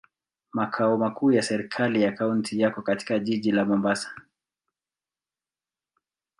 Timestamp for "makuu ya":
0.97-1.41